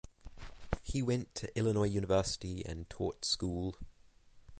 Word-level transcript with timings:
He 0.81 1.03
went 1.03 1.35
to 1.35 1.55
Illinois 1.55 1.83
University 1.85 2.65
and 2.65 2.89
taught 2.89 3.23
school. 3.23 3.75